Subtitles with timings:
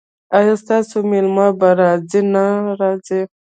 [0.37, 1.91] ایا ستاسو میلمه به را
[2.33, 2.45] نه
[3.05, 3.21] ځي؟